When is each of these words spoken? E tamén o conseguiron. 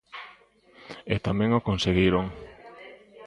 E 1.13 1.15
tamén 1.25 1.49
o 1.59 1.65
conseguiron. 1.67 2.25